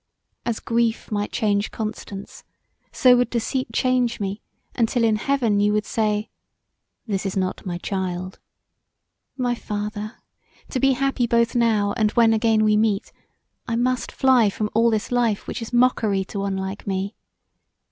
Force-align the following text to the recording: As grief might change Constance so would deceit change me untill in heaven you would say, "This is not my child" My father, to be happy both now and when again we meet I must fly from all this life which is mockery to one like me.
As 0.47 0.59
grief 0.59 1.11
might 1.11 1.31
change 1.31 1.69
Constance 1.69 2.43
so 2.91 3.15
would 3.15 3.29
deceit 3.29 3.71
change 3.71 4.19
me 4.19 4.41
untill 4.73 5.03
in 5.03 5.17
heaven 5.17 5.59
you 5.59 5.73
would 5.73 5.85
say, 5.85 6.31
"This 7.05 7.23
is 7.23 7.37
not 7.37 7.67
my 7.67 7.77
child" 7.77 8.39
My 9.37 9.53
father, 9.53 10.17
to 10.71 10.79
be 10.79 10.93
happy 10.93 11.27
both 11.27 11.53
now 11.55 11.93
and 11.97 12.09
when 12.13 12.33
again 12.33 12.63
we 12.63 12.75
meet 12.75 13.11
I 13.67 13.75
must 13.75 14.11
fly 14.11 14.49
from 14.49 14.71
all 14.73 14.89
this 14.89 15.11
life 15.11 15.45
which 15.45 15.61
is 15.61 15.71
mockery 15.71 16.25
to 16.29 16.39
one 16.39 16.57
like 16.57 16.87
me. 16.87 17.13